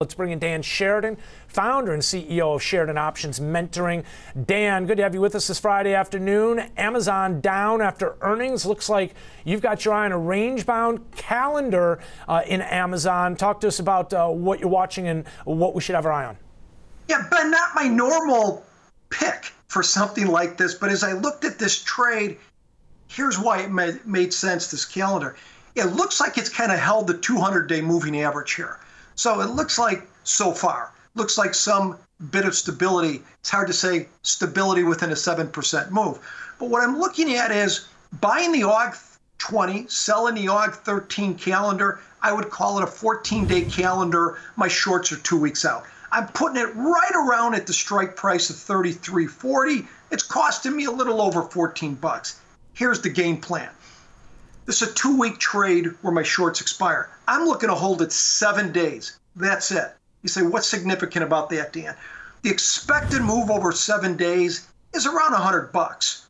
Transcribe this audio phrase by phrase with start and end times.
[0.00, 1.16] Let's bring in Dan Sheridan,
[1.48, 4.04] founder and CEO of Sheridan Options Mentoring.
[4.46, 6.70] Dan, good to have you with us this Friday afternoon.
[6.76, 8.64] Amazon down after earnings.
[8.64, 9.14] Looks like
[9.44, 11.98] you've got your eye on a range bound calendar
[12.28, 13.34] uh, in Amazon.
[13.34, 16.26] Talk to us about uh, what you're watching and what we should have our eye
[16.26, 16.36] on.
[17.08, 18.64] Yeah, but not my normal
[19.10, 20.76] pick for something like this.
[20.76, 22.38] But as I looked at this trade,
[23.08, 25.34] here's why it made, made sense this calendar.
[25.74, 28.78] It looks like it's kind of held the 200 day moving average here.
[29.18, 31.98] So it looks like so far, looks like some
[32.30, 33.20] bit of stability.
[33.40, 36.20] It's hard to say stability within a 7% move.
[36.60, 37.88] But what I'm looking at is
[38.20, 38.96] buying the AUG
[39.38, 41.98] 20, selling the AUG 13 calendar.
[42.22, 44.38] I would call it a 14 day calendar.
[44.54, 45.84] My shorts are two weeks out.
[46.12, 49.84] I'm putting it right around at the strike price of 33.40.
[50.12, 52.38] It's costing me a little over 14 bucks.
[52.72, 53.70] Here's the game plan.
[54.68, 57.08] This is a two week trade where my shorts expire.
[57.26, 59.18] I'm looking to hold it seven days.
[59.34, 59.94] That's it.
[60.20, 61.94] You say, what's significant about that, Dan?
[62.42, 66.26] The expected move over seven days is around 100 bucks.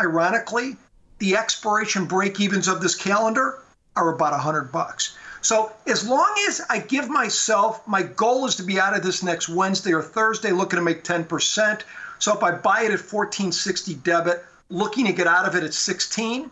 [0.00, 0.76] Ironically,
[1.20, 3.62] the expiration break evens of this calendar
[3.94, 5.16] are about 100 bucks.
[5.40, 9.22] So as long as I give myself, my goal is to be out of this
[9.22, 11.82] next Wednesday or Thursday, looking to make 10%.
[12.18, 15.72] So if I buy it at 1460 debit, looking to get out of it at
[15.72, 16.50] 16,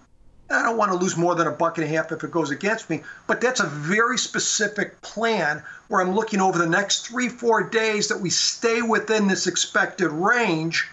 [0.52, 2.50] I don't want to lose more than a buck and a half if it goes
[2.50, 7.28] against me, but that's a very specific plan where I'm looking over the next three,
[7.28, 10.88] four days that we stay within this expected range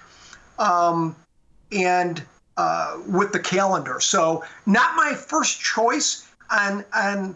[0.58, 1.16] um,
[1.72, 2.22] and
[2.58, 4.00] uh, with the calendar.
[4.00, 7.36] So, not my first choice on, on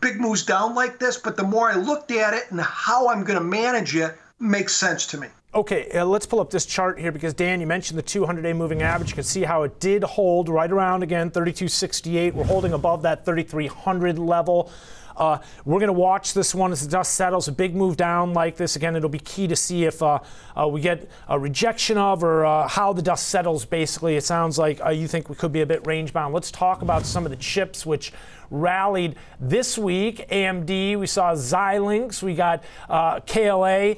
[0.00, 3.24] big moves down like this, but the more I looked at it and how I'm
[3.24, 5.28] going to manage it makes sense to me.
[5.54, 8.82] Okay, uh, let's pull up this chart here because Dan, you mentioned the 200-day moving
[8.82, 9.10] average.
[9.10, 12.34] You can see how it did hold right around again 3268.
[12.34, 14.72] We're holding above that 3300 level.
[15.16, 17.48] Uh, we're going to watch this one as the dust settles.
[17.48, 18.76] A big move down like this.
[18.76, 20.18] Again, it'll be key to see if uh,
[20.56, 24.16] uh, we get a rejection of or uh, how the dust settles, basically.
[24.16, 26.34] It sounds like uh, you think we could be a bit range bound.
[26.34, 28.12] Let's talk about some of the chips which
[28.50, 30.28] rallied this week.
[30.28, 33.94] AMD, we saw Xilinx, we got uh, KLA,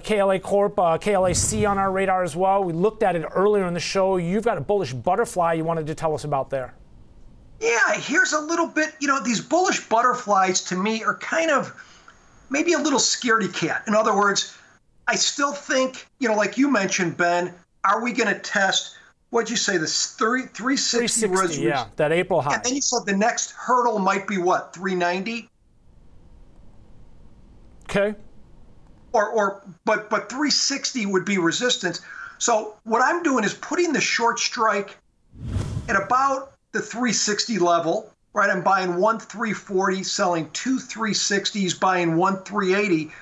[0.00, 2.64] KLA Corp, KLAC on our radar as well.
[2.64, 4.16] We looked at it earlier in the show.
[4.16, 6.74] You've got a bullish butterfly you wanted to tell us about there.
[7.60, 11.72] Yeah, here's a little bit, you know, these bullish butterflies to me are kind of
[12.50, 13.84] maybe a little scaredy cat.
[13.86, 14.56] In other words,
[15.06, 17.54] I still think, you know, like you mentioned, Ben,
[17.84, 18.96] are we going to test,
[19.30, 22.54] what'd you say, this 30, 360, 360 Yeah, that April high.
[22.54, 25.48] And then you said the next hurdle might be what, 390?
[27.84, 28.14] Okay.
[29.12, 32.00] Or, or but but 360 would be resistance.
[32.38, 34.96] So what I'm doing is putting the short strike
[35.88, 38.50] at about the 360 level, right?
[38.50, 43.12] I'm buying one 340, selling two 360s, buying one 380.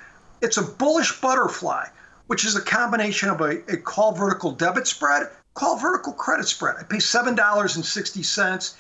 [0.40, 1.86] It's a bullish butterfly,
[2.26, 6.76] which is a combination of a, a call vertical debit spread, call vertical credit spread.
[6.80, 8.74] I pay $7.60.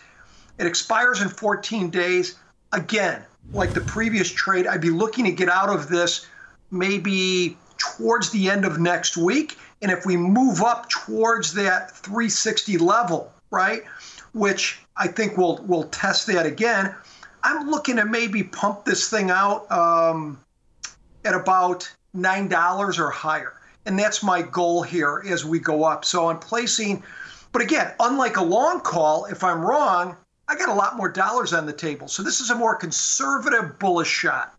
[0.58, 2.36] It expires in 14 days.
[2.72, 3.22] Again,
[3.52, 6.26] like the previous trade, I'd be looking to get out of this
[6.70, 9.58] maybe towards the end of next week.
[9.82, 13.82] And if we move up towards that 360 level, right?
[14.32, 16.94] Which I think we'll will test that again.
[17.42, 20.38] I'm looking to maybe pump this thing out um,
[21.24, 23.54] at about nine dollars or higher,
[23.86, 26.04] and that's my goal here as we go up.
[26.04, 27.02] So I'm placing,
[27.52, 30.16] but again, unlike a long call, if I'm wrong,
[30.48, 32.08] I got a lot more dollars on the table.
[32.08, 34.54] So this is a more conservative bullish shot.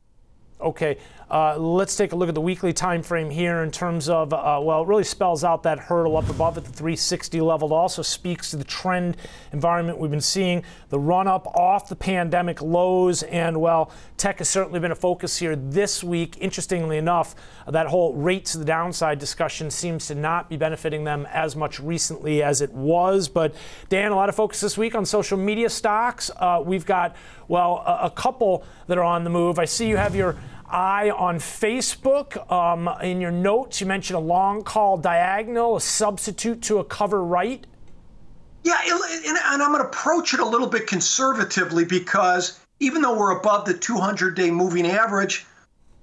[0.61, 0.97] Okay,
[1.33, 4.59] uh, let's take a look at the weekly time frame here in terms of, uh,
[4.61, 7.69] well, it really spells out that hurdle up above at the 360 level.
[7.69, 9.17] It also speaks to the trend
[9.51, 14.47] environment we've been seeing, the run up off the pandemic lows, and, well, tech has
[14.47, 16.37] certainly been a focus here this week.
[16.39, 17.33] Interestingly enough,
[17.67, 21.79] that whole rate to the downside discussion seems to not be benefiting them as much
[21.79, 23.27] recently as it was.
[23.27, 23.55] But,
[23.89, 26.29] Dan, a lot of focus this week on social media stocks.
[26.37, 27.15] Uh, we've got,
[27.47, 29.57] well, a, a couple that are on the move.
[29.57, 30.37] I see you have your
[30.73, 32.51] eye on Facebook.
[32.51, 37.23] Um, in your notes, you mentioned a long call diagonal, a substitute to a cover
[37.23, 37.65] right.
[38.63, 38.79] Yeah,
[39.27, 43.65] and I'm going to approach it a little bit conservatively because even though we're above
[43.65, 45.45] the 200 day moving average,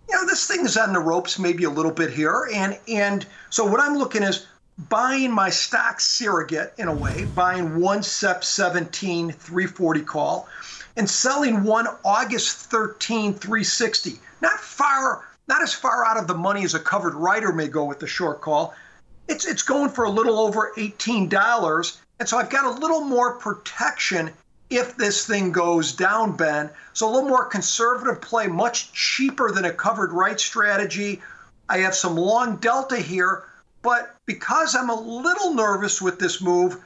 [0.09, 2.49] you know, this thing is on the ropes maybe a little bit here.
[2.55, 4.47] And, and so what I'm looking is
[4.89, 10.49] buying my stock surrogate in a way, buying one SEP 17 340 call
[10.97, 16.65] and selling one August 13 360 not far, not as far out of the money
[16.65, 18.75] as a covered writer may go with the short call.
[19.29, 23.03] It's it's going for a little over eighteen dollars, and so I've got a little
[23.03, 24.33] more protection
[24.71, 26.71] if this thing goes down, Ben.
[26.93, 31.21] So a little more conservative play, much cheaper than a covered write strategy.
[31.69, 33.45] I have some long delta here,
[33.83, 36.77] but because I'm a little nervous with this move,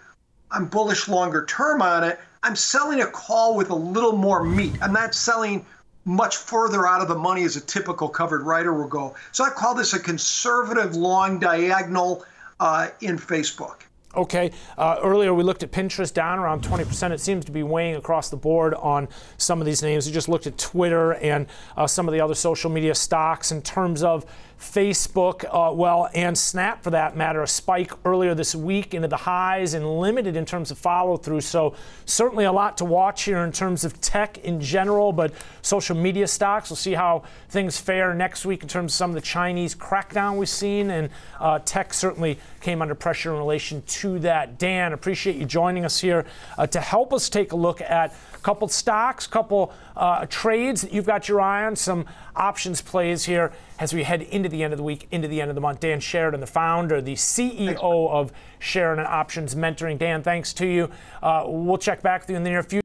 [0.50, 2.20] I'm bullish longer term on it.
[2.42, 4.74] I'm selling a call with a little more meat.
[4.80, 5.66] I'm not selling
[6.04, 9.16] much further out of the money as a typical covered writer will go.
[9.32, 12.24] So I call this a conservative long diagonal
[12.60, 13.80] uh, in Facebook.
[14.16, 14.52] Okay.
[14.78, 17.10] Uh, earlier we looked at Pinterest down around 20%.
[17.10, 19.08] It seems to be weighing across the board on
[19.38, 20.06] some of these names.
[20.06, 21.46] We just looked at Twitter and
[21.76, 24.24] uh, some of the other social media stocks in terms of
[24.72, 29.16] Facebook, uh, well, and Snap for that matter, a spike earlier this week into the
[29.16, 31.42] highs and limited in terms of follow through.
[31.42, 31.74] So,
[32.06, 35.32] certainly a lot to watch here in terms of tech in general, but
[35.62, 36.70] social media stocks.
[36.70, 40.36] We'll see how things fare next week in terms of some of the Chinese crackdown
[40.36, 41.10] we've seen, and
[41.40, 44.58] uh, tech certainly came under pressure in relation to that.
[44.58, 46.24] Dan, appreciate you joining us here
[46.58, 50.92] uh, to help us take a look at a couple stocks, couple uh, trades that
[50.92, 52.04] you've got your eye on, some
[52.36, 55.50] options plays here as we head into the end of the week, into the end
[55.50, 55.80] of the month.
[55.80, 59.98] Dan Sheridan, the founder, the CEO of Sheridan Options Mentoring.
[59.98, 60.90] Dan, thanks to you.
[61.22, 62.83] Uh, we'll check back with you in the near future.